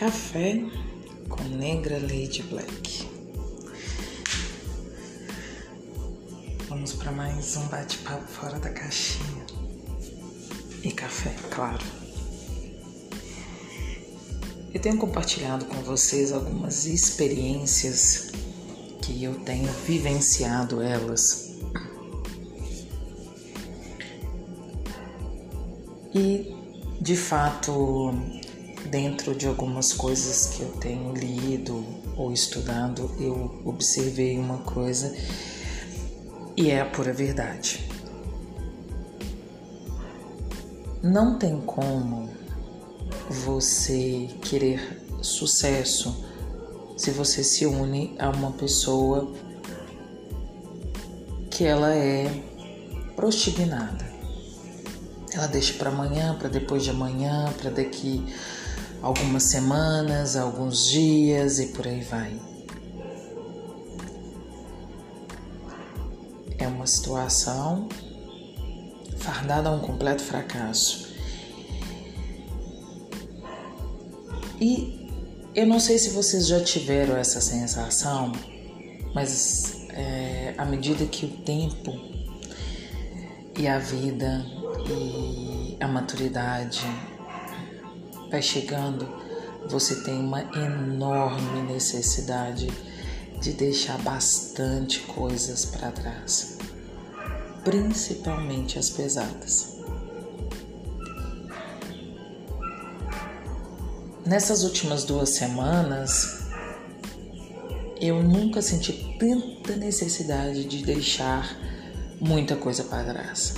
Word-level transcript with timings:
Café 0.00 0.64
com 1.28 1.44
Negra 1.44 1.98
Lady 1.98 2.42
Black. 2.44 3.06
Vamos 6.70 6.94
para 6.94 7.12
mais 7.12 7.54
um 7.58 7.66
bate-papo 7.66 8.26
fora 8.26 8.58
da 8.58 8.70
caixinha. 8.70 9.44
E 10.82 10.90
café, 10.90 11.36
claro. 11.50 11.84
Eu 14.72 14.80
tenho 14.80 14.96
compartilhado 14.96 15.66
com 15.66 15.76
vocês 15.82 16.32
algumas 16.32 16.86
experiências 16.86 18.30
que 19.02 19.22
eu 19.22 19.34
tenho 19.40 19.70
vivenciado 19.86 20.80
elas. 20.80 21.58
E 26.14 26.56
de 27.02 27.16
fato 27.16 28.14
dentro 28.86 29.34
de 29.34 29.46
algumas 29.46 29.92
coisas 29.92 30.54
que 30.54 30.62
eu 30.62 30.68
tenho 30.72 31.12
lido 31.14 31.84
ou 32.16 32.32
estudado, 32.32 33.10
eu 33.18 33.60
observei 33.64 34.38
uma 34.38 34.58
coisa 34.58 35.14
e 36.56 36.70
é 36.70 36.80
a 36.80 36.86
pura 36.86 37.12
verdade. 37.12 37.88
Não 41.02 41.38
tem 41.38 41.60
como 41.60 42.28
você 43.28 44.28
querer 44.42 45.02
sucesso 45.22 46.24
se 46.96 47.10
você 47.10 47.42
se 47.42 47.64
une 47.64 48.14
a 48.18 48.28
uma 48.28 48.52
pessoa 48.52 49.32
que 51.48 51.64
ela 51.64 51.94
é 51.94 52.30
prostignada. 53.16 54.10
Ela 55.32 55.46
deixa 55.46 55.74
para 55.74 55.90
amanhã, 55.90 56.36
para 56.38 56.48
depois 56.48 56.82
de 56.82 56.90
amanhã, 56.90 57.52
para 57.58 57.70
daqui 57.70 58.22
algumas 59.02 59.44
semanas, 59.44 60.36
alguns 60.36 60.88
dias 60.88 61.58
e 61.58 61.68
por 61.68 61.86
aí 61.86 62.02
vai. 62.02 62.40
É 66.58 66.66
uma 66.66 66.86
situação 66.86 67.88
fardada 69.16 69.68
a 69.68 69.72
um 69.72 69.80
completo 69.80 70.22
fracasso. 70.22 71.10
E 74.60 75.08
eu 75.54 75.66
não 75.66 75.80
sei 75.80 75.98
se 75.98 76.10
vocês 76.10 76.46
já 76.46 76.62
tiveram 76.62 77.16
essa 77.16 77.40
sensação, 77.40 78.32
mas 79.14 79.86
é, 79.90 80.54
à 80.58 80.64
medida 80.64 81.06
que 81.06 81.26
o 81.26 81.28
tempo 81.28 81.92
e 83.58 83.66
a 83.66 83.78
vida 83.78 84.44
e 84.88 85.76
a 85.80 85.88
maturidade 85.88 86.84
vai 88.30 88.40
chegando, 88.40 89.08
você 89.68 90.02
tem 90.02 90.18
uma 90.18 90.42
enorme 90.42 91.62
necessidade 91.72 92.68
de 93.40 93.52
deixar 93.52 93.98
bastante 93.98 95.00
coisas 95.00 95.64
para 95.64 95.90
trás, 95.90 96.58
principalmente 97.64 98.78
as 98.78 98.90
pesadas. 98.90 99.80
Nessas 104.24 104.62
últimas 104.62 105.04
duas 105.04 105.30
semanas, 105.30 106.40
eu 108.00 108.22
nunca 108.22 108.62
senti 108.62 109.16
tanta 109.18 109.74
necessidade 109.76 110.64
de 110.64 110.84
deixar 110.84 111.56
muita 112.20 112.54
coisa 112.54 112.84
para 112.84 113.12
trás. 113.12 113.54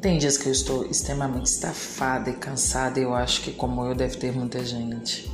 Tem 0.00 0.16
dias 0.16 0.38
que 0.38 0.48
eu 0.48 0.52
estou 0.52 0.86
extremamente 0.86 1.46
estafada 1.46 2.30
e 2.30 2.32
cansada, 2.32 2.98
e 2.98 3.02
eu 3.02 3.14
acho 3.14 3.42
que, 3.42 3.52
como 3.52 3.84
eu, 3.84 3.94
deve 3.94 4.16
ter 4.16 4.32
muita 4.32 4.64
gente. 4.64 5.30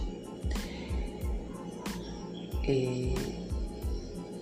E, 2.65 3.15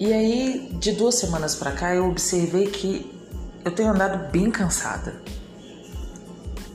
e 0.00 0.10
aí, 0.10 0.71
de 0.81 0.93
duas 0.93 1.16
semanas 1.16 1.54
para 1.54 1.72
cá, 1.72 1.94
eu 1.94 2.09
observei 2.09 2.69
que 2.69 3.12
eu 3.62 3.71
tenho 3.71 3.91
andado 3.91 4.31
bem 4.32 4.50
cansada. 4.50 5.21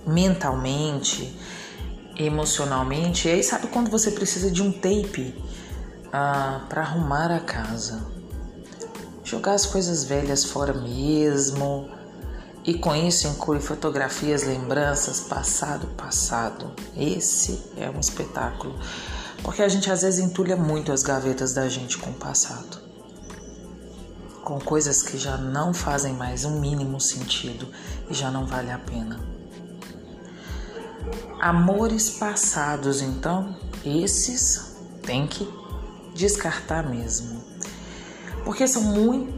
Mentalmente, 0.05 1.35
emocionalmente. 2.15 3.27
E 3.27 3.31
aí, 3.31 3.43
sabe 3.43 3.65
quando 3.67 3.89
você 3.89 4.11
precisa 4.11 4.51
de 4.51 4.61
um 4.61 4.71
tape 4.71 5.33
ah, 6.13 6.67
para 6.69 6.81
arrumar 6.81 7.31
a 7.31 7.39
casa? 7.39 8.05
Jogar 9.23 9.53
as 9.53 9.65
coisas 9.65 10.03
velhas 10.03 10.45
fora 10.45 10.71
mesmo 10.73 11.97
e 12.63 12.73
com 12.73 12.95
isso 12.95 13.27
inclui 13.27 13.59
fotografias, 13.59 14.43
lembranças, 14.43 15.21
passado, 15.21 15.87
passado. 15.95 16.71
Esse 16.95 17.61
é 17.77 17.89
um 17.89 17.99
espetáculo, 17.99 18.77
porque 19.43 19.61
a 19.61 19.69
gente 19.69 19.89
às 19.91 20.01
vezes 20.01 20.23
entulha 20.23 20.55
muito 20.55 20.91
as 20.91 21.01
gavetas 21.01 21.53
da 21.53 21.67
gente 21.69 21.97
com 21.97 22.09
o 22.09 22.13
passado, 22.13 22.77
com 24.43 24.59
coisas 24.59 25.01
que 25.01 25.17
já 25.17 25.37
não 25.37 25.73
fazem 25.73 26.13
mais 26.13 26.43
um 26.43 26.59
mínimo 26.59 26.99
sentido 26.99 27.67
e 28.09 28.13
já 28.13 28.29
não 28.29 28.45
vale 28.45 28.71
a 28.71 28.77
pena. 28.77 29.19
Amores 31.39 32.09
passados, 32.09 33.01
então, 33.01 33.55
esses 33.85 34.75
tem 35.01 35.25
que 35.25 35.47
descartar 36.13 36.87
mesmo, 36.87 37.41
porque 38.43 38.67
são 38.67 38.83
muito, 38.83 39.33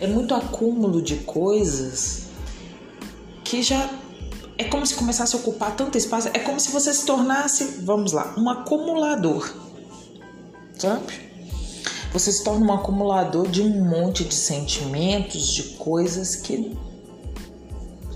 é 0.00 0.06
muito 0.08 0.34
acúmulo 0.34 1.00
de 1.00 1.18
coisas 1.18 2.23
que 3.54 3.62
já 3.62 3.88
é 4.58 4.64
como 4.64 4.84
se 4.84 4.94
começasse 4.94 5.36
a 5.36 5.38
ocupar 5.38 5.76
tanto 5.76 5.96
espaço, 5.96 6.28
é 6.34 6.40
como 6.40 6.58
se 6.58 6.72
você 6.72 6.92
se 6.92 7.06
tornasse, 7.06 7.82
vamos 7.82 8.10
lá, 8.10 8.34
um 8.36 8.50
acumulador. 8.50 9.48
Sabe? 10.76 11.12
Você 12.12 12.32
se 12.32 12.42
torna 12.42 12.66
um 12.66 12.72
acumulador 12.72 13.48
de 13.48 13.62
um 13.62 13.84
monte 13.84 14.24
de 14.24 14.34
sentimentos, 14.34 15.46
de 15.52 15.62
coisas 15.74 16.34
que 16.34 16.76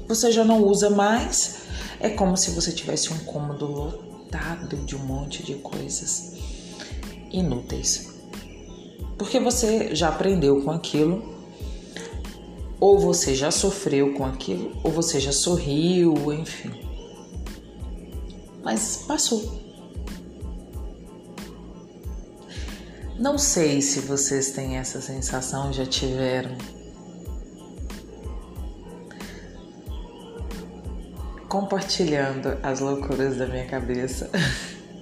você 0.08 0.32
já 0.32 0.44
não 0.44 0.62
usa 0.64 0.90
mais. 0.90 1.58
É 2.00 2.08
como 2.08 2.36
se 2.36 2.50
você 2.50 2.72
tivesse 2.72 3.12
um 3.12 3.18
cômodo 3.18 3.66
lotado 3.66 4.76
de 4.76 4.96
um 4.96 5.00
monte 5.00 5.44
de 5.44 5.54
coisas 5.54 6.32
inúteis. 7.30 8.08
Porque 9.16 9.38
você 9.38 9.94
já 9.94 10.08
aprendeu 10.08 10.62
com 10.62 10.70
aquilo 10.70 11.37
ou 12.80 12.98
você 12.98 13.34
já 13.34 13.50
sofreu 13.50 14.14
com 14.14 14.24
aquilo, 14.24 14.78
ou 14.84 14.90
você 14.90 15.18
já 15.18 15.32
sorriu, 15.32 16.32
enfim. 16.32 16.70
Mas 18.62 19.04
passou. 19.06 19.68
Não 23.18 23.36
sei 23.36 23.82
se 23.82 24.00
vocês 24.00 24.52
têm 24.52 24.76
essa 24.76 25.00
sensação, 25.00 25.72
já 25.72 25.84
tiveram. 25.84 26.56
Compartilhando 31.48 32.58
as 32.62 32.78
loucuras 32.78 33.36
da 33.36 33.46
minha 33.46 33.66
cabeça. 33.66 34.30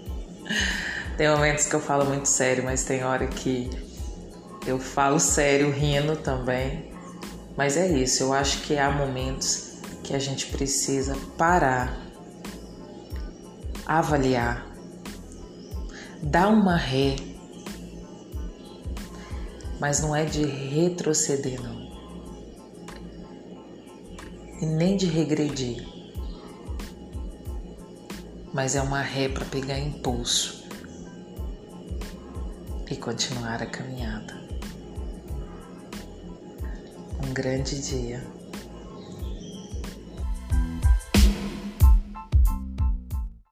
tem 1.18 1.28
momentos 1.28 1.66
que 1.66 1.74
eu 1.74 1.80
falo 1.80 2.06
muito 2.06 2.26
sério, 2.26 2.64
mas 2.64 2.84
tem 2.84 3.04
hora 3.04 3.26
que 3.26 3.68
eu 4.66 4.78
falo 4.78 5.20
sério 5.20 5.70
rindo 5.70 6.16
também. 6.16 6.95
Mas 7.56 7.76
é 7.76 7.88
isso, 7.88 8.22
eu 8.22 8.32
acho 8.34 8.62
que 8.62 8.76
há 8.76 8.90
momentos 8.90 9.78
que 10.04 10.14
a 10.14 10.18
gente 10.18 10.48
precisa 10.48 11.16
parar, 11.38 11.98
avaliar, 13.86 14.66
dar 16.22 16.48
uma 16.48 16.76
ré, 16.76 17.16
mas 19.80 20.00
não 20.00 20.14
é 20.14 20.24
de 20.24 20.44
retroceder, 20.44 21.60
não, 21.62 21.86
e 24.60 24.66
nem 24.66 24.96
de 24.98 25.06
regredir, 25.06 25.88
mas 28.52 28.76
é 28.76 28.82
uma 28.82 29.00
ré 29.00 29.30
para 29.30 29.46
pegar 29.46 29.78
impulso 29.78 30.68
e 32.90 32.96
continuar 32.96 33.62
a 33.62 33.66
caminhada 33.66 34.35
grande 37.36 37.78
dia. 37.78 38.35